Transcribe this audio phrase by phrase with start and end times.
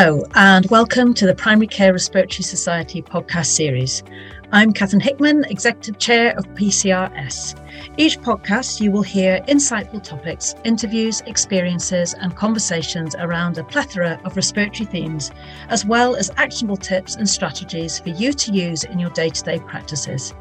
[0.00, 4.04] Hello, and welcome to the Primary Care Respiratory Society podcast series.
[4.52, 7.56] I'm Catherine Hickman, Executive Chair of PCRS.
[7.96, 14.36] Each podcast, you will hear insightful topics, interviews, experiences, and conversations around a plethora of
[14.36, 15.32] respiratory themes,
[15.68, 19.42] as well as actionable tips and strategies for you to use in your day to
[19.42, 20.32] day practices.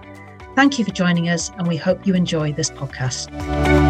[0.56, 3.87] Thank you for joining us, and we hope you enjoy this podcast.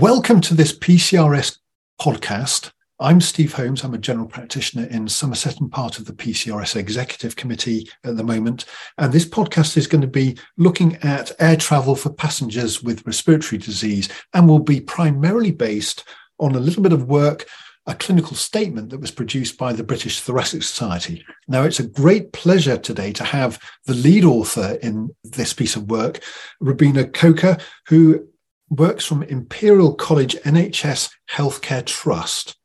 [0.00, 1.58] Welcome to this PCRS
[2.00, 2.70] podcast.
[3.00, 3.82] I'm Steve Holmes.
[3.82, 8.22] I'm a general practitioner in Somerset and part of the PCRS Executive Committee at the
[8.22, 8.64] moment.
[8.96, 13.58] And this podcast is going to be looking at air travel for passengers with respiratory
[13.58, 16.04] disease and will be primarily based
[16.38, 17.46] on a little bit of work,
[17.86, 21.24] a clinical statement that was produced by the British Thoracic Society.
[21.48, 25.90] Now, it's a great pleasure today to have the lead author in this piece of
[25.90, 26.20] work,
[26.60, 27.56] Robina Coker,
[27.88, 28.28] who
[28.70, 32.56] works from Imperial College NHS Healthcare Trust.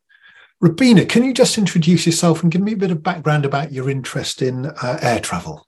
[0.59, 3.89] Robina, can you just introduce yourself and give me a bit of background about your
[3.89, 5.67] interest in uh, air travel?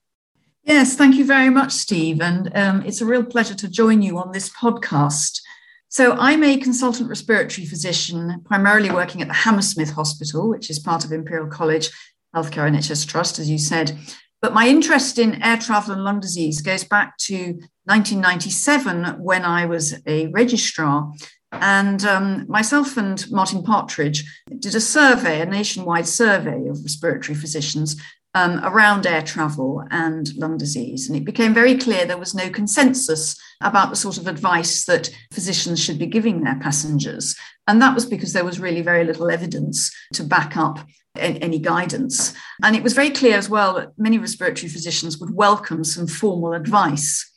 [0.64, 2.22] Yes, thank you very much, Steve.
[2.22, 5.42] And um, it's a real pleasure to join you on this podcast.
[5.90, 11.06] So, I'm a consultant respiratory physician, primarily working at the Hammersmith Hospital, which is part
[11.06, 11.90] of Imperial College
[12.36, 13.98] Healthcare NHS Trust, as you said.
[14.42, 19.66] But my interest in air travel and lung disease goes back to 1997 when I
[19.66, 21.12] was a registrar.
[21.52, 24.24] And um, myself and Martin Partridge
[24.60, 27.96] did a survey, a nationwide survey of respiratory physicians
[28.36, 31.08] um, around air travel and lung disease.
[31.08, 35.10] And it became very clear there was no consensus about the sort of advice that
[35.32, 37.36] physicians should be giving their passengers.
[37.68, 40.80] And that was because there was really very little evidence to back up
[41.18, 42.34] any guidance.
[42.64, 46.54] And it was very clear as well that many respiratory physicians would welcome some formal
[46.54, 47.32] advice.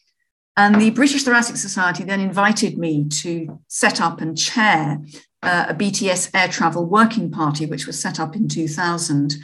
[0.57, 5.01] And the British Thoracic Society then invited me to set up and chair
[5.43, 9.37] uh, a BTS air travel working party, which was set up in 2000.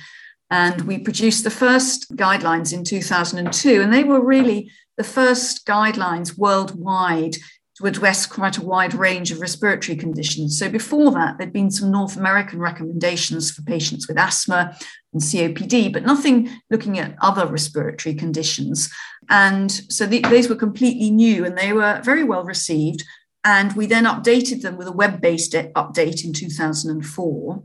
[0.51, 3.81] And we produced the first guidelines in 2002.
[3.81, 7.37] And they were really the first guidelines worldwide
[7.77, 10.59] to address quite a wide range of respiratory conditions.
[10.59, 14.77] So before that, there'd been some North American recommendations for patients with asthma
[15.13, 18.93] and COPD, but nothing looking at other respiratory conditions.
[19.29, 23.03] And so the, these were completely new and they were very well received.
[23.45, 27.63] And we then updated them with a web based update in 2004.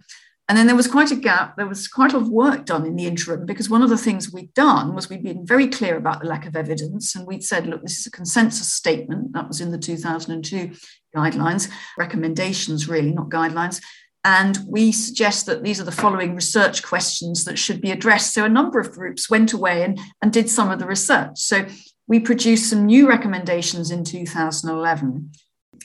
[0.49, 1.55] And then there was quite a gap.
[1.55, 3.97] There was quite a lot of work done in the interim because one of the
[3.97, 7.15] things we'd done was we'd been very clear about the lack of evidence.
[7.15, 9.33] And we'd said, look, this is a consensus statement.
[9.33, 10.71] That was in the 2002
[11.15, 13.79] guidelines, recommendations, really, not guidelines.
[14.25, 18.33] And we suggest that these are the following research questions that should be addressed.
[18.33, 21.37] So a number of groups went away and, and did some of the research.
[21.37, 21.67] So
[22.07, 25.31] we produced some new recommendations in 2011.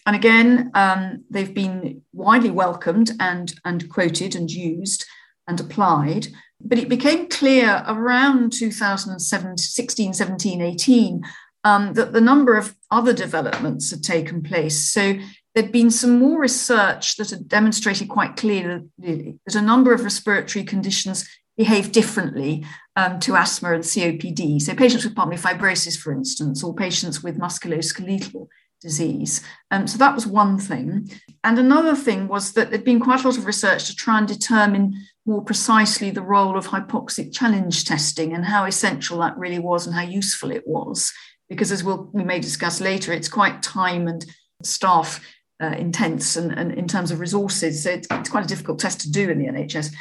[0.07, 5.05] And again, um, they've been widely welcomed and, and quoted and used
[5.47, 6.29] and applied.
[6.61, 11.23] But it became clear around 2016, 17, 18
[11.65, 14.79] um, that the number of other developments had taken place.
[14.93, 15.15] So
[15.55, 20.65] there'd been some more research that had demonstrated quite clearly that a number of respiratory
[20.65, 22.65] conditions behave differently
[22.97, 24.61] um, to asthma and COPD.
[24.61, 28.49] So patients with pulmonary fibrosis, for instance, or patients with musculoskeletal
[28.85, 29.41] disease.
[29.71, 31.11] Um, so that was one thing.
[31.43, 34.29] And another thing was that there'd been quite a lot of research to try and
[34.29, 34.95] determine
[35.27, 39.97] more precisely the role of hypoxic challenge testing and how essential that really was and
[39.97, 41.13] how useful it was.
[41.49, 44.25] Because as we'll, we may discuss later, it's quite time and
[44.63, 45.21] staff
[45.63, 47.83] uh, intense and, and, in terms of resources.
[47.83, 49.95] So it's, it's quite a difficult test to do in the NHS.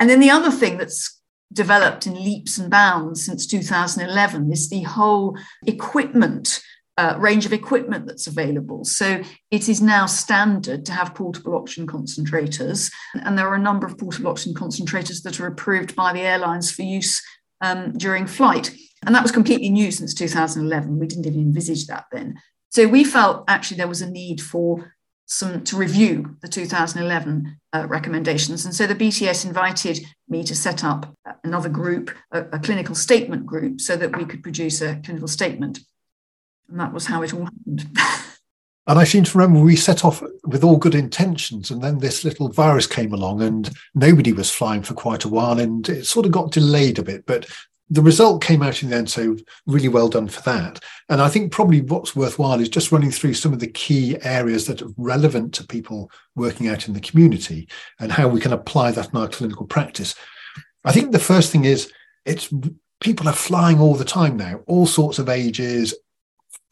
[0.00, 1.20] And then the other thing that's
[1.52, 6.60] developed in leaps and bounds since 2011 is the whole equipment
[6.96, 8.84] uh, range of equipment that's available.
[8.84, 13.86] So it is now standard to have portable oxygen concentrators, and there are a number
[13.86, 17.22] of portable oxygen concentrators that are approved by the airlines for use
[17.60, 18.74] um, during flight.
[19.06, 20.98] And that was completely new since 2011.
[20.98, 22.40] We didn't even envisage that then.
[22.70, 24.94] So we felt actually there was a need for
[25.26, 28.64] some to review the 2011 uh, recommendations.
[28.64, 33.46] And so the BTS invited me to set up another group, a, a clinical statement
[33.46, 35.80] group, so that we could produce a clinical statement.
[36.68, 37.86] And that was how it all happened.
[38.86, 42.22] And I seem to remember we set off with all good intentions, and then this
[42.22, 46.26] little virus came along, and nobody was flying for quite a while, and it sort
[46.26, 47.24] of got delayed a bit.
[47.24, 47.46] But
[47.88, 50.82] the result came out in the end, so really well done for that.
[51.08, 54.66] And I think probably what's worthwhile is just running through some of the key areas
[54.66, 57.68] that are relevant to people working out in the community
[58.00, 60.14] and how we can apply that in our clinical practice.
[60.84, 61.92] I think the first thing is
[62.24, 62.52] it's
[63.00, 65.94] people are flying all the time now, all sorts of ages,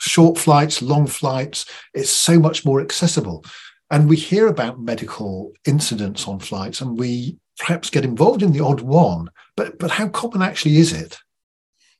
[0.03, 1.65] short flights, long flights.
[1.95, 3.45] It's so much more accessible.
[3.91, 8.65] And we hear about medical incidents on flights and we perhaps get involved in the
[8.65, 11.19] odd one, but, but how common actually is it?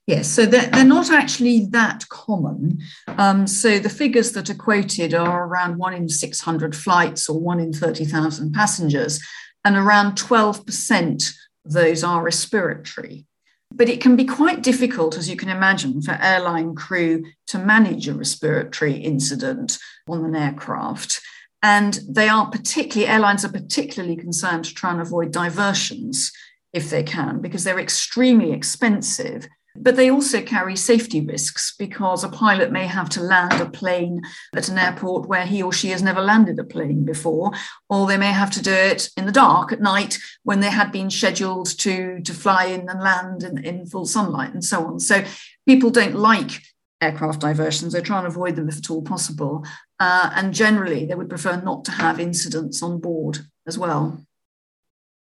[0.05, 2.79] Yes, so they're, they're not actually that common.
[3.07, 7.61] Um, so the figures that are quoted are around one in 600 flights or one
[7.61, 9.21] in 30,000 passengers,
[9.63, 11.33] and around 12%
[11.65, 13.25] of those are respiratory.
[13.75, 18.07] But it can be quite difficult, as you can imagine, for airline crew to manage
[18.07, 21.19] a respiratory incident on an aircraft.
[21.63, 26.31] And they are particularly, airlines are particularly concerned to try and avoid diversions
[26.71, 29.47] if they can, because they're extremely expensive.
[29.75, 34.21] But they also carry safety risks because a pilot may have to land a plane
[34.55, 37.51] at an airport where he or she has never landed a plane before,
[37.89, 40.91] or they may have to do it in the dark at night when they had
[40.91, 44.99] been scheduled to, to fly in and land in, in full sunlight and so on.
[44.99, 45.23] So
[45.65, 46.61] people don't like
[47.01, 47.93] aircraft diversions.
[47.93, 49.65] They try and avoid them if at all possible.
[49.99, 54.23] Uh, and generally, they would prefer not to have incidents on board as well.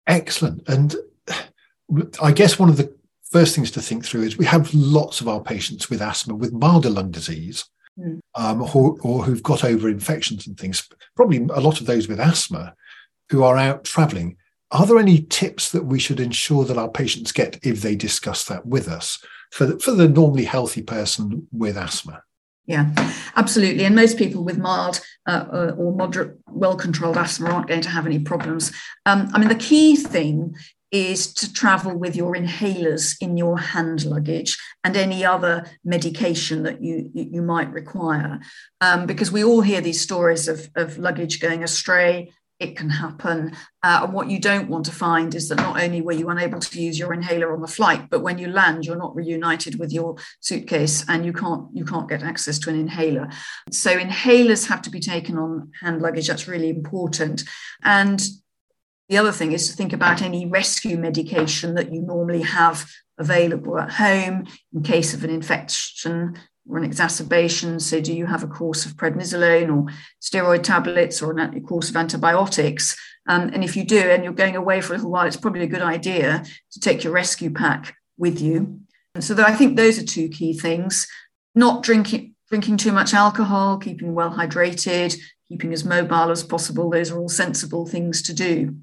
[0.07, 0.67] Excellent.
[0.67, 0.95] And
[2.21, 2.93] I guess one of the
[3.35, 6.53] first things to think through is we have lots of our patients with asthma with
[6.53, 7.65] milder lung disease
[7.99, 8.17] mm.
[8.33, 10.87] um, or, or, who've got over infections and things,
[11.17, 12.73] probably a lot of those with asthma
[13.29, 14.37] who are out traveling.
[14.71, 18.45] Are there any tips that we should ensure that our patients get if they discuss
[18.45, 19.21] that with us
[19.51, 22.23] for the, for the normally healthy person with asthma?
[22.67, 22.91] Yeah,
[23.35, 23.83] absolutely.
[23.83, 27.89] And most people with mild uh, uh or moderate, well controlled asthma aren't going to
[27.89, 28.71] have any problems.
[29.05, 30.55] Um, I mean, the key thing
[30.91, 36.81] is to travel with your inhalers in your hand luggage and any other medication that
[36.81, 38.39] you, you might require.
[38.81, 42.31] Um, because we all hear these stories of, of luggage going astray.
[42.57, 43.51] It can happen.
[43.83, 46.59] Uh, and what you don't want to find is that not only were you unable
[46.59, 49.91] to use your inhaler on the flight, but when you land, you're not reunited with
[49.91, 53.27] your suitcase and you can't you can't get access to an inhaler.
[53.71, 56.29] So inhalers have to be taken on hand luggage.
[56.29, 57.43] That's really important.
[57.83, 58.25] And
[59.09, 63.79] the other thing is to think about any rescue medication that you normally have available
[63.79, 66.37] at home in case of an infection
[66.67, 67.79] or an exacerbation.
[67.79, 71.95] So, do you have a course of prednisolone or steroid tablets or a course of
[71.95, 72.97] antibiotics?
[73.27, 75.63] Um, and if you do, and you're going away for a little while, it's probably
[75.63, 78.79] a good idea to take your rescue pack with you.
[79.13, 81.07] And so, I think those are two key things:
[81.53, 85.15] not drinking drinking too much alcohol, keeping well hydrated,
[85.47, 86.89] keeping as mobile as possible.
[86.89, 88.75] Those are all sensible things to do.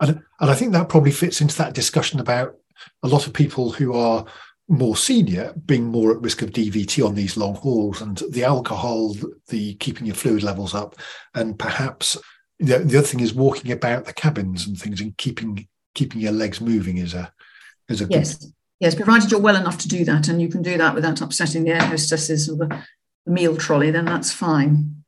[0.00, 2.56] And, and I think that probably fits into that discussion about
[3.02, 4.24] a lot of people who are
[4.68, 9.14] more senior being more at risk of DVT on these long hauls and the alcohol,
[9.48, 10.96] the keeping your fluid levels up,
[11.34, 12.16] and perhaps
[12.58, 16.32] the, the other thing is walking about the cabins and things and keeping keeping your
[16.32, 17.32] legs moving is a
[17.88, 18.34] is a yes.
[18.34, 18.52] Good...
[18.78, 21.64] Yes, provided you're well enough to do that and you can do that without upsetting
[21.64, 22.84] the air hostesses or the
[23.24, 25.02] meal trolley, then that's fine.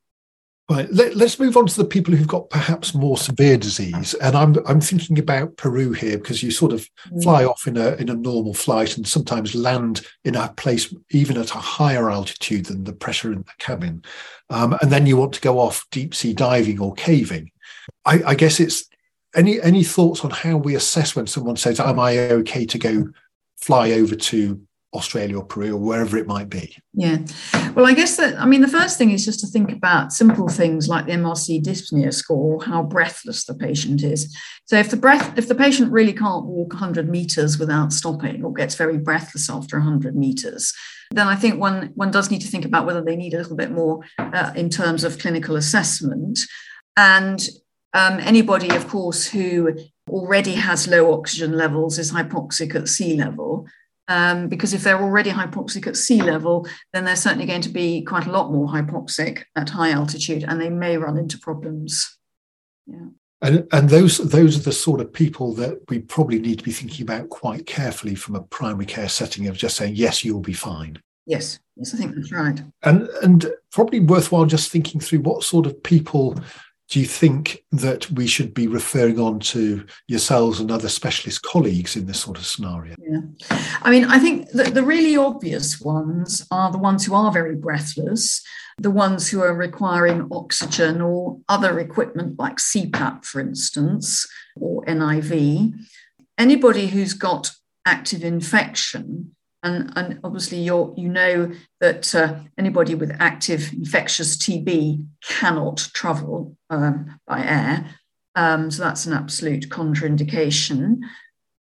[0.69, 0.87] Right.
[0.91, 4.55] Let, us move on to the people who've got perhaps more severe disease, and I'm
[4.67, 7.23] I'm thinking about Peru here because you sort of mm.
[7.23, 11.37] fly off in a in a normal flight and sometimes land in a place even
[11.37, 14.03] at a higher altitude than the pressure in the cabin,
[14.51, 17.49] um, and then you want to go off deep sea diving or caving.
[18.05, 18.87] I, I guess it's
[19.35, 23.09] any any thoughts on how we assess when someone says, "Am I okay to go
[23.57, 24.61] fly over to
[24.93, 26.75] Australia or Peru or wherever it might be?
[26.93, 27.19] Yeah.
[27.75, 30.47] Well, I guess that, I mean, the first thing is just to think about simple
[30.47, 34.35] things like the MRC dyspnea score, how breathless the patient is.
[34.65, 38.51] So if the breath, if the patient really can't walk 100 meters without stopping or
[38.51, 40.73] gets very breathless after 100 meters,
[41.11, 43.55] then I think one, one does need to think about whether they need a little
[43.55, 46.39] bit more uh, in terms of clinical assessment.
[46.97, 47.47] And
[47.93, 49.75] um, anybody, of course, who
[50.09, 53.67] already has low oxygen levels is hypoxic at sea level
[54.09, 58.01] um, because if they're already hypoxic at sea level, then they're certainly going to be
[58.01, 62.17] quite a lot more hypoxic at high altitude, and they may run into problems.
[62.87, 63.05] Yeah.
[63.41, 66.73] And, and those those are the sort of people that we probably need to be
[66.73, 70.51] thinking about quite carefully from a primary care setting of just saying yes, you'll be
[70.51, 71.01] fine.
[71.25, 72.61] Yes, yes, I think that's right.
[72.83, 76.37] And and probably worthwhile just thinking through what sort of people
[76.89, 81.95] do you think that we should be referring on to yourselves and other specialist colleagues
[81.95, 82.95] in this sort of scenario?
[82.99, 83.21] Yeah.
[83.83, 87.55] I mean, I think that the really obvious ones are the ones who are very
[87.55, 88.41] breathless,
[88.79, 95.73] the ones who are requiring oxygen or other equipment like CPAP, for instance, or NIV.
[96.39, 97.51] Anybody who's got
[97.85, 101.51] active infection and, and obviously, you you know
[101.81, 107.95] that uh, anybody with active infectious TB cannot travel um, by air.
[108.35, 110.99] Um, so that's an absolute contraindication.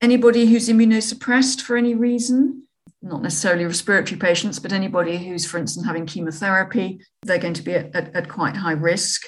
[0.01, 2.69] Anybody who's immunosuppressed for any reason,
[3.03, 7.75] not necessarily respiratory patients, but anybody who's, for instance, having chemotherapy, they're going to be
[7.75, 9.23] at, at, at quite high risk.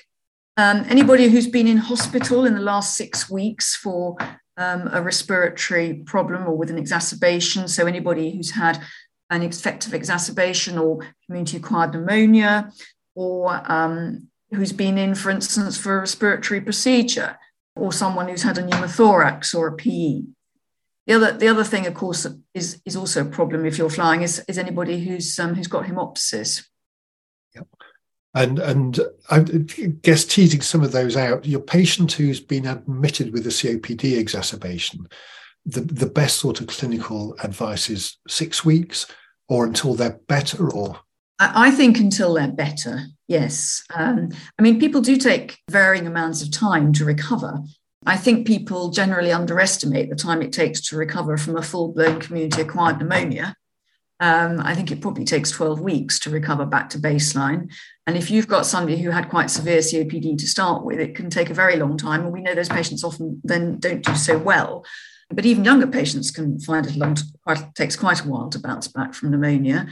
[0.56, 4.16] Um, anybody who's been in hospital in the last six weeks for
[4.56, 7.68] um, a respiratory problem or with an exacerbation.
[7.68, 8.80] So, anybody who's had
[9.30, 12.70] an effective exacerbation or community acquired pneumonia,
[13.14, 17.38] or um, who's been in, for instance, for a respiratory procedure,
[17.74, 20.22] or someone who's had a pneumothorax or a PE.
[21.06, 24.22] The other, the other thing, of course, is, is also a problem if you're flying
[24.22, 26.64] is, is anybody who's um, who's got hemoptysis.
[28.34, 28.98] And and
[29.30, 34.16] I guess teasing some of those out, your patient who's been admitted with a COPD
[34.18, 35.06] exacerbation,
[35.66, 39.06] the, the best sort of clinical advice is six weeks
[39.48, 41.00] or until they're better or
[41.38, 43.82] I think until they're better, yes.
[43.92, 47.60] Um, I mean, people do take varying amounts of time to recover.
[48.06, 52.20] I think people generally underestimate the time it takes to recover from a full blown
[52.20, 53.56] community acquired pneumonia.
[54.22, 57.72] Um, I think it probably takes 12 weeks to recover back to baseline.
[58.06, 61.28] And if you've got somebody who had quite severe COPD to start with, it can
[61.28, 62.22] take a very long time.
[62.22, 64.84] And we know those patients often then don't do so well.
[65.28, 68.86] But even younger patients can find it long, quite, takes quite a while to bounce
[68.86, 69.88] back from pneumonia.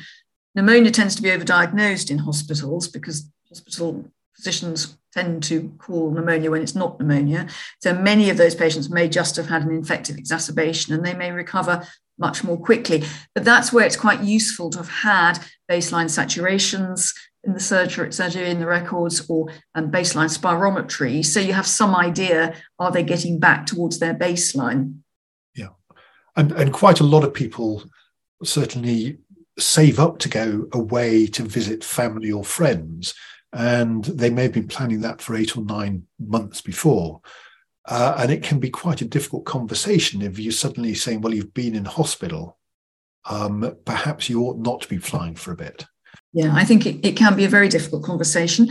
[0.54, 4.04] Pneumonia tends to be overdiagnosed in hospitals because hospital
[4.36, 7.48] physicians tend to call pneumonia when it's not pneumonia.
[7.80, 11.32] So many of those patients may just have had an infective exacerbation and they may
[11.32, 11.84] recover
[12.20, 13.02] much more quickly.
[13.34, 15.38] But that's where it's quite useful to have had
[15.70, 21.24] baseline saturations in the surgery, surgery in the records or um, baseline spirometry.
[21.24, 24.98] So you have some idea are they getting back towards their baseline?
[25.54, 25.68] Yeah.
[26.36, 27.84] And, and quite a lot of people
[28.44, 29.18] certainly
[29.58, 33.14] save up to go away to visit family or friends.
[33.52, 37.20] And they may have been planning that for eight or nine months before.
[37.90, 41.52] Uh, and it can be quite a difficult conversation if you're suddenly saying, well, you've
[41.52, 42.56] been in hospital.
[43.28, 45.84] Um, perhaps you ought not to be flying for a bit.
[46.32, 48.68] Yeah, I think it, it can be a very difficult conversation.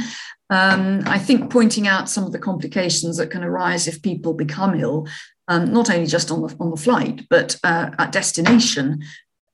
[0.49, 4.79] Um, I think pointing out some of the complications that can arise if people become
[4.79, 5.07] ill,
[5.49, 9.03] um, not only just on the on the flight, but uh, at destination,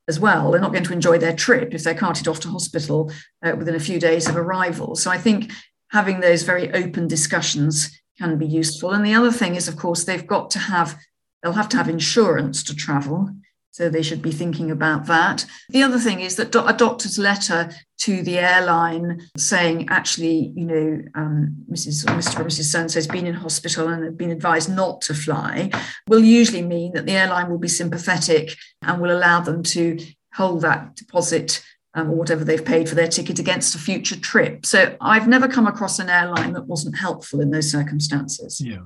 [0.07, 0.51] as well.
[0.51, 3.11] They're not going to enjoy their trip if they're carted off to hospital
[3.43, 4.95] uh, within a few days of arrival.
[4.95, 5.51] So I think
[5.91, 8.91] having those very open discussions can be useful.
[8.91, 10.97] And the other thing is, of course, they've got to have,
[11.41, 13.29] they'll have to have insurance to travel.
[13.71, 15.45] So they should be thinking about that.
[15.67, 21.01] The other thing is that a doctor's letter to the airline saying, actually, you know,
[21.13, 22.09] um, Mrs.
[22.09, 22.39] or Mr.
[22.39, 22.71] or Mrs.
[22.71, 25.71] So has been in hospital and have been advised not to fly,
[26.07, 29.99] will usually mean that the airline will be sympathetic and will allow them to
[30.33, 31.61] hold that deposit
[31.95, 34.65] um, or whatever they've paid for their ticket against a future trip.
[34.65, 38.61] So I've never come across an airline that wasn't helpful in those circumstances.
[38.61, 38.79] Yeah.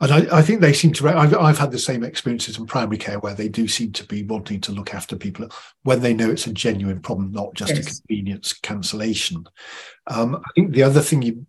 [0.00, 1.08] And I, I, think they seem to.
[1.08, 4.24] I've, I've, had the same experiences in primary care where they do seem to be
[4.24, 5.48] wanting to look after people
[5.84, 7.86] when they know it's a genuine problem, not just yes.
[7.86, 9.44] a convenience cancellation.
[10.08, 11.46] Um, I think the other thing you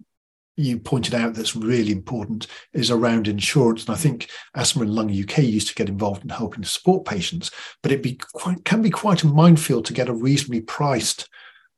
[0.58, 3.86] you pointed out that's really important is around insurance.
[3.86, 7.06] And I think Asthma and Lung UK used to get involved in helping to support
[7.06, 7.52] patients,
[7.84, 11.28] but it be quite, can be quite a minefield to get a reasonably priced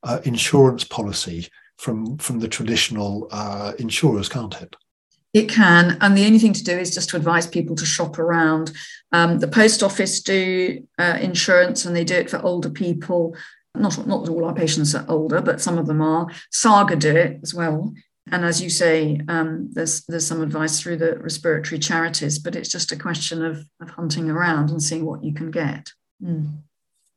[0.04, 4.76] uh, insurance policy from from the traditional uh, insurers, can't it?
[5.34, 8.18] It can, and the only thing to do is just to advise people to shop
[8.18, 8.72] around.
[9.12, 13.36] Um, the post office do uh, insurance, and they do it for older people.
[13.76, 16.28] Not not all our patients are older, but some of them are.
[16.52, 17.94] Saga do it as well.
[18.32, 22.70] And as you say, um, there's there's some advice through the respiratory charities, but it's
[22.70, 25.92] just a question of, of hunting around and seeing what you can get.
[26.24, 26.60] Mm.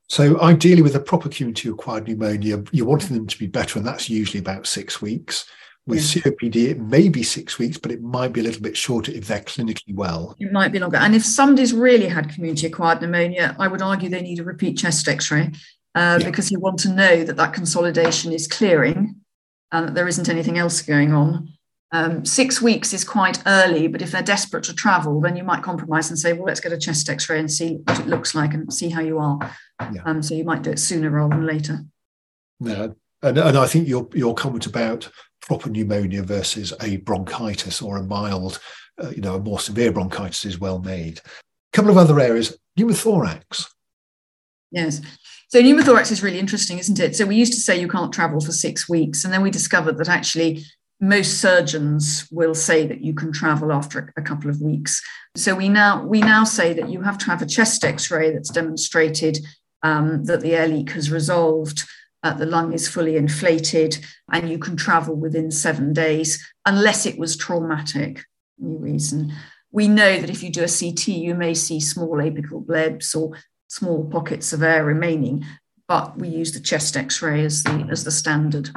[0.09, 3.87] So ideally, with a proper community acquired pneumonia, you're wanting them to be better, and
[3.87, 5.47] that's usually about six weeks.
[5.87, 6.23] With yeah.
[6.23, 9.26] COPD, it may be six weeks, but it might be a little bit shorter if
[9.26, 10.37] they're clinically well.
[10.38, 10.99] It might be longer.
[10.99, 14.76] And if somebody's really had community acquired pneumonia, I would argue they need a repeat
[14.76, 15.50] chest x ray
[15.95, 16.26] uh, yeah.
[16.26, 19.20] because you want to know that that consolidation is clearing
[19.73, 21.49] and that there isn't anything else going on.
[21.93, 25.62] Um, six weeks is quite early, but if they're desperate to travel, then you might
[25.62, 28.35] compromise and say, well, let's get a chest x ray and see what it looks
[28.35, 29.39] like and see how you are.
[29.81, 30.03] Yeah.
[30.05, 31.81] Um, so you might do it sooner rather than later.
[32.61, 32.89] Yeah.
[33.23, 35.11] And, and I think your, your comment about
[35.43, 38.61] proper pneumonia versus a bronchitis or a mild,
[39.03, 41.19] uh, you know, a more severe bronchitis is well made.
[41.19, 43.67] A couple of other areas, pneumothorax.
[44.71, 45.00] Yes.
[45.50, 47.16] So pneumothorax is really interesting, isn't it?
[47.16, 49.99] So we used to say you can't travel for six weeks, and then we discovered
[49.99, 50.64] that actually
[51.00, 55.02] most surgeons will say that you can travel after a couple of weeks.
[55.37, 58.50] So we now we now say that you have to have a chest X-ray that's
[58.50, 59.38] demonstrated
[59.83, 61.85] um, that the air leak has resolved
[62.23, 63.99] uh, the lung is fully inflated,
[64.30, 68.25] and you can travel within seven days unless it was traumatic.
[68.59, 69.33] Reason.
[69.73, 73.38] We know that if you do a CT, you may see small apical blebs or
[73.71, 75.47] small pockets of air remaining,
[75.87, 78.71] but we use the chest X-ray as the as the standard.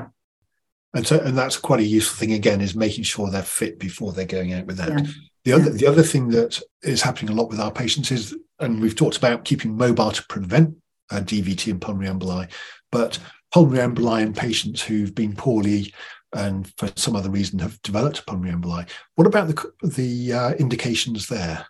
[0.94, 4.14] And so, and that's quite a useful thing again, is making sure they're fit before
[4.14, 4.90] they're going out with that.
[4.90, 5.12] Yeah.
[5.44, 5.78] The other, yeah.
[5.78, 9.18] the other thing that is happening a lot with our patients is, and we've talked
[9.18, 10.76] about keeping mobile to prevent
[11.12, 12.50] uh, DVT and pulmonary emboli,
[12.92, 13.18] but
[13.52, 15.94] pulmonary emboli in patients who've been poorly
[16.36, 18.88] and for some other reason have developed pulmonary emboli.
[19.16, 21.66] What about the the uh, indications there?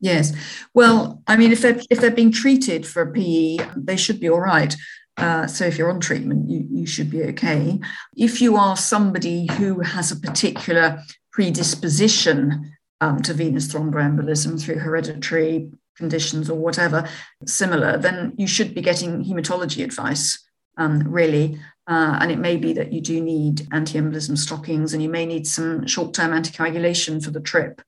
[0.00, 0.32] Yes,
[0.74, 4.40] well, I mean, if they're if they're being treated for PE, they should be all
[4.40, 4.74] right.
[5.16, 7.80] Uh, so if you're on treatment, you, you should be okay.
[8.14, 15.70] If you are somebody who has a particular predisposition um, to venous thromboembolism through hereditary
[15.96, 17.08] conditions or whatever
[17.46, 21.58] similar, then you should be getting hematology advice, um, really.
[21.86, 25.46] Uh, and it may be that you do need anti-embolism stockings and you may need
[25.46, 27.80] some short-term anticoagulation for the trip.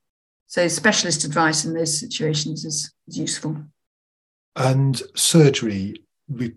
[0.49, 3.55] So specialist advice in those situations is, is useful.
[4.55, 6.55] And surgery, we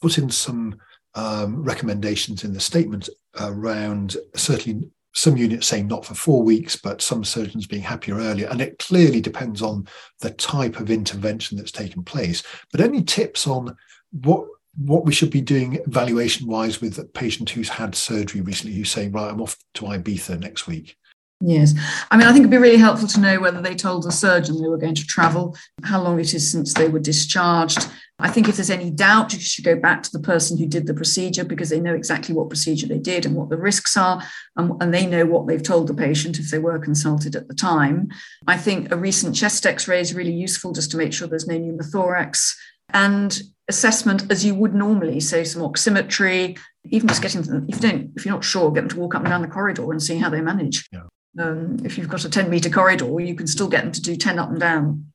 [0.00, 0.78] put in some
[1.16, 3.08] um, recommendations in the statement
[3.40, 8.46] around certainly some units saying not for four weeks, but some surgeons being happier earlier.
[8.48, 9.88] And it clearly depends on
[10.20, 12.44] the type of intervention that's taken place.
[12.70, 13.76] But any tips on
[14.12, 14.46] what
[14.78, 18.90] what we should be doing evaluation wise with a patient who's had surgery recently who's
[18.90, 20.96] saying, right, I'm off to Ibiza next week?
[21.44, 21.74] Yes.
[22.10, 24.62] I mean, I think it'd be really helpful to know whether they told the surgeon
[24.62, 27.88] they were going to travel, how long it is since they were discharged.
[28.20, 30.86] I think if there's any doubt, you should go back to the person who did
[30.86, 34.22] the procedure because they know exactly what procedure they did and what the risks are,
[34.56, 37.54] and, and they know what they've told the patient if they were consulted at the
[37.54, 38.08] time.
[38.46, 41.48] I think a recent chest x ray is really useful just to make sure there's
[41.48, 42.54] no pneumothorax.
[42.94, 47.90] And assessment as you would normally, so some oximetry, even just getting them, if you
[47.90, 50.00] don't, if you're not sure, get them to walk up and down the corridor and
[50.00, 50.88] see how they manage.
[50.92, 51.02] Yeah.
[51.38, 54.16] Um, if you've got a 10 meter corridor, you can still get them to do
[54.16, 55.12] 10 up and down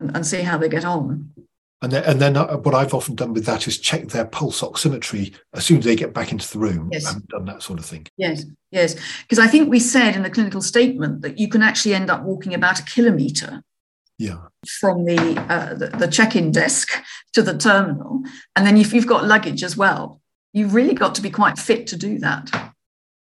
[0.00, 1.32] and, and see how they get on.
[1.82, 4.60] And then, and then uh, what I've often done with that is check their pulse
[4.60, 6.90] oximetry as soon as they get back into the room.
[6.92, 7.12] Yes.
[7.12, 8.06] and done that sort of thing.
[8.18, 8.96] Yes, yes.
[9.22, 12.22] Because I think we said in the clinical statement that you can actually end up
[12.22, 13.62] walking about a kilometre
[14.18, 14.36] yeah.
[14.80, 16.90] from the, uh, the, the check-in desk
[17.32, 18.22] to the terminal,
[18.54, 20.20] and then if you've got luggage as well,
[20.52, 22.74] you've really got to be quite fit to do that.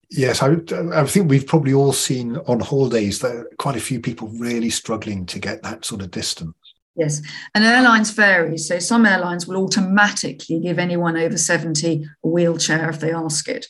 [0.10, 0.58] Yes, I,
[0.94, 5.26] I think we've probably all seen on holidays that quite a few people really struggling
[5.28, 6.54] to get that sort of distance.
[6.96, 7.22] Yes,
[7.56, 8.58] and airlines vary.
[8.58, 13.66] So some airlines will automatically give anyone over 70 a wheelchair if they ask it.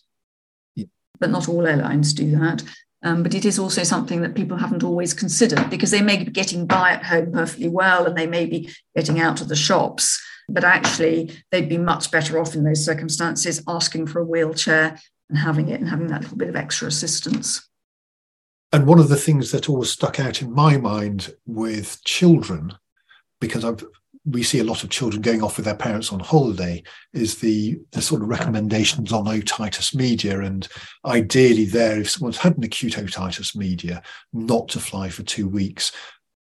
[0.76, 0.86] Yeah.
[1.20, 2.64] But not all airlines do that.
[3.04, 6.32] Um, but it is also something that people haven't always considered because they may be
[6.32, 10.22] getting by at home perfectly well and they may be getting out of the shops.
[10.50, 15.38] But actually, they'd be much better off in those circumstances asking for a wheelchair and
[15.38, 17.68] having it and having that little bit of extra assistance.
[18.72, 22.74] And one of the things that always stuck out in my mind with children,
[23.40, 23.84] because I've
[24.26, 26.82] we see a lot of children going off with their parents on holiday
[27.14, 30.40] is the the sort of recommendations on otitis media.
[30.40, 30.68] And
[31.06, 35.92] ideally there if someone's had an acute otitis media not to fly for two weeks.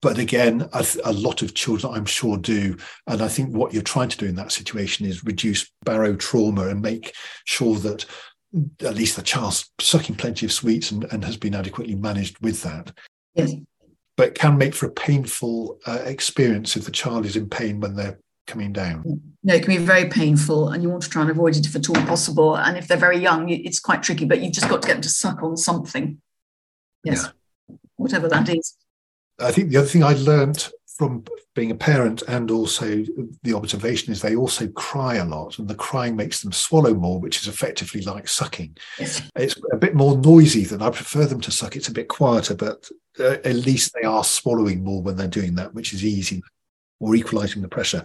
[0.02, 2.78] But again a, a, lot of children i'm sure do.
[3.08, 6.82] And i think what you're trying to do in that situation is reduce barotrauma and
[6.82, 7.14] make
[7.46, 8.06] sure that
[8.82, 12.64] at least the child's sucking plenty of sweets and, and has been adequately managed with
[12.64, 12.92] that
[13.36, 13.54] yes
[14.18, 17.96] but can make for a painful uh, experience if the child is in pain when
[17.96, 19.22] they're coming down.
[19.44, 21.76] No, it can be very painful, and you want to try and avoid it if
[21.76, 22.58] at all possible.
[22.58, 25.02] And if they're very young, it's quite tricky, but you've just got to get them
[25.04, 26.20] to suck on something.
[27.04, 27.30] Yes,
[27.70, 27.76] yeah.
[27.96, 28.76] whatever that is.
[29.40, 33.04] I think the other thing I learned from being a parent and also
[33.44, 37.20] the observation is they also cry a lot and the crying makes them swallow more
[37.20, 39.22] which is effectively like sucking yes.
[39.36, 42.56] it's a bit more noisy than i prefer them to suck it's a bit quieter
[42.56, 46.42] but uh, at least they are swallowing more when they're doing that which is easy
[47.00, 48.04] or equalizing the pressure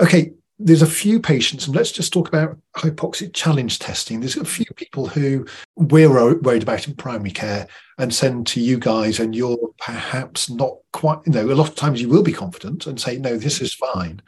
[0.00, 4.20] okay there's a few patients, and let's just talk about hypoxic challenge testing.
[4.20, 7.66] There's a few people who we're worried about in primary care
[7.98, 11.74] and send to you guys, and you're perhaps not quite, you know, a lot of
[11.74, 14.22] times you will be confident and say, no, this is fine,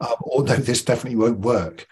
[0.00, 1.88] um, or no, this definitely won't work.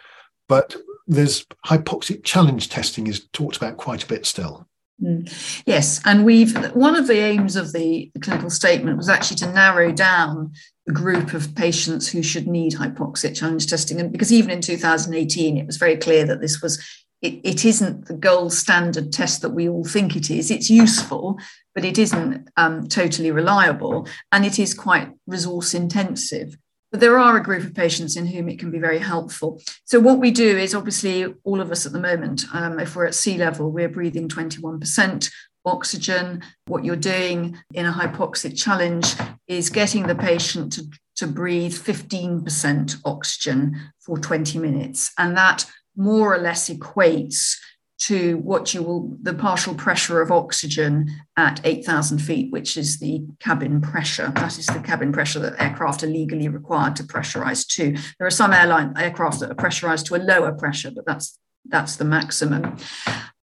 [0.49, 0.77] But
[1.09, 4.69] there's hypoxic challenge testing is talked about quite a bit still.
[5.03, 5.63] Mm.
[5.67, 9.53] Yes, and we've one of the aims of the, the, clinical statement was actually to
[9.53, 10.53] narrow down
[10.87, 15.57] the group of patients who should need hypoxic challenge testing, and because even in 2018
[15.57, 16.79] it was very clear that this was
[17.23, 20.51] it, it isn't the gold standard test that we all think it is.
[20.51, 21.39] It's useful,
[21.75, 26.57] but it isn't um, totally reliable, and it is quite resource intensive.
[26.91, 29.63] But there are a group of patients in whom it can be very helpful.
[29.85, 33.07] So, what we do is obviously all of us at the moment, um, if we're
[33.07, 35.31] at sea level, we're breathing 21%
[35.65, 36.43] oxygen.
[36.67, 39.15] What you're doing in a hypoxic challenge
[39.47, 45.13] is getting the patient to, to breathe 15% oxygen for 20 minutes.
[45.19, 47.57] And that more or less equates
[48.01, 53.23] to what you will, the partial pressure of oxygen at 8,000 feet, which is the
[53.41, 54.33] cabin pressure.
[54.37, 57.93] That is the cabin pressure that aircraft are legally required to pressurize to.
[58.19, 61.97] There are some airline aircraft that are pressurized to a lower pressure, but that's that's
[61.97, 62.79] the maximum.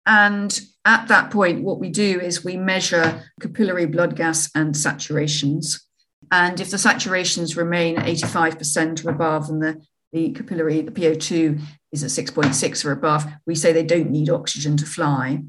[0.06, 5.80] And at that point, what we do is we measure capillary blood gas and saturations.
[6.30, 9.82] And if the saturations remain 85% or above and the,
[10.16, 11.60] the capillary, the PO2
[11.92, 15.42] is at 6.6 or above, we say they don't need oxygen to fly.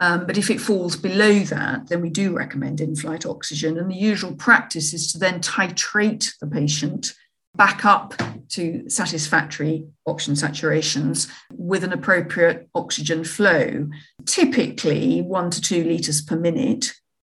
[0.00, 3.78] Um, but if it falls below that, then we do recommend in flight oxygen.
[3.78, 7.14] And the usual practice is to then titrate the patient
[7.54, 8.14] back up
[8.50, 13.88] to satisfactory oxygen saturations with an appropriate oxygen flow,
[14.26, 16.92] typically one to two litres per minute.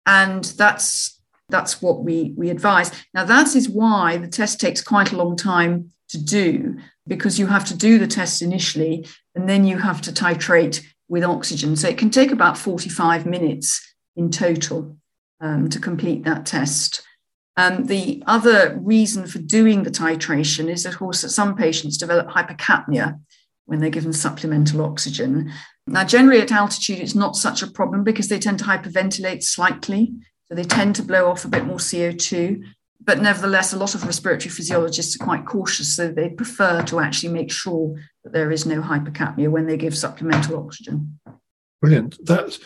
[0.07, 2.91] And that's that's what we, we advise.
[3.13, 7.47] Now, that is why the test takes quite a long time to do, because you
[7.47, 11.76] have to do the test initially and then you have to titrate with oxygen.
[11.76, 14.97] So it can take about 45 minutes in total
[15.41, 17.04] um, to complete that test.
[17.58, 22.28] Um, the other reason for doing the titration is, of course, that some patients develop
[22.28, 23.19] hypercapnia
[23.65, 25.52] when they're given supplemental oxygen.
[25.88, 30.13] Now, generally at altitude, it's not such a problem because they tend to hyperventilate slightly.
[30.47, 32.63] So they tend to blow off a bit more CO2.
[33.03, 35.95] But nevertheless, a lot of respiratory physiologists are quite cautious.
[35.95, 39.97] So they prefer to actually make sure that there is no hypercapnia when they give
[39.97, 41.19] supplemental oxygen.
[41.81, 42.23] Brilliant.
[42.23, 42.59] That's,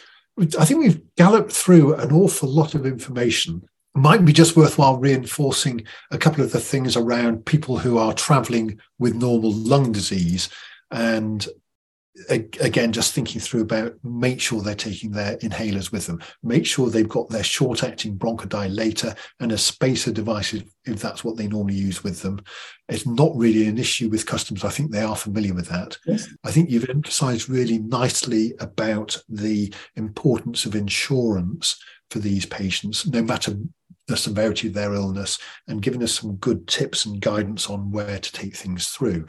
[0.60, 5.86] I think we've galloped through an awful lot of information might be just worthwhile reinforcing
[6.12, 10.50] a couple of the things around people who are traveling with normal lung disease
[10.92, 11.48] and
[12.30, 16.90] again just thinking through about make sure they're taking their inhalers with them make sure
[16.90, 21.76] they've got their short acting bronchodilator and a spacer device if that's what they normally
[21.76, 22.40] use with them
[22.88, 24.64] it's not really an issue with customs.
[24.64, 26.28] i think they are familiar with that yes.
[26.46, 31.78] i think you've emphasized really nicely about the importance of insurance
[32.10, 33.58] for these patients no matter
[34.08, 38.20] the severity of their illness and giving us some good tips and guidance on where
[38.20, 39.26] to take things through.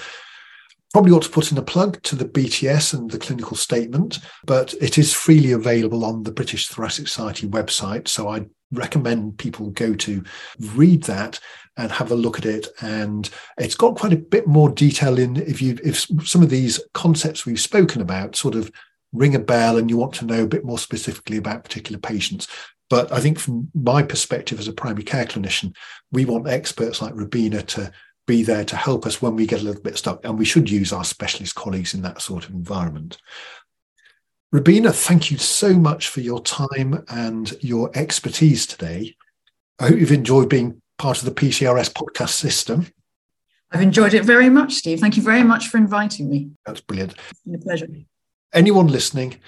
[0.92, 4.72] Probably ought to put in a plug to the BTS and the clinical statement, but
[4.80, 8.08] it is freely available on the British Thoracic Society website.
[8.08, 10.24] So I recommend people go to
[10.74, 11.38] read that
[11.76, 15.36] and have a look at it and it's got quite a bit more detail in
[15.36, 18.72] if you if some of these concepts we've spoken about sort of
[19.12, 22.48] ring a bell and you want to know a bit more specifically about particular patients
[22.88, 25.74] but I think from my perspective as a primary care clinician,
[26.12, 27.90] we want experts like Robina to
[28.26, 30.24] be there to help us when we get a little bit stuck.
[30.24, 33.18] And we should use our specialist colleagues in that sort of environment.
[34.52, 39.16] Robina, thank you so much for your time and your expertise today.
[39.78, 42.86] I hope you've enjoyed being part of the PCRS podcast system.
[43.70, 45.00] I've enjoyed it very much, Steve.
[45.00, 46.50] Thank you very much for inviting me.
[46.64, 47.14] That's brilliant.
[47.30, 47.88] It's been a pleasure.
[48.54, 49.40] Anyone listening,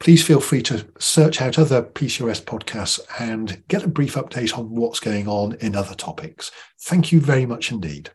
[0.00, 4.74] please feel free to search out other PCRS podcasts and get a brief update on
[4.74, 6.50] what's going on in other topics.
[6.82, 8.10] Thank you very much indeed.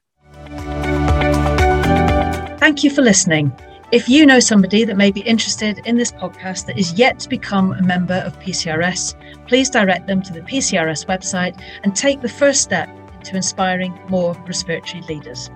[2.59, 3.51] Thank you for listening.
[3.91, 7.29] If you know somebody that may be interested in this podcast that is yet to
[7.29, 9.15] become a member of PCRS,
[9.47, 12.87] please direct them to the PCRS website and take the first step
[13.23, 15.49] to inspiring more respiratory leaders.